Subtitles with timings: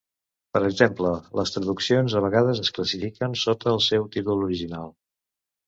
[0.55, 4.93] Per exemple, les traduccions a vegades es classifiquen sota el seu títol original.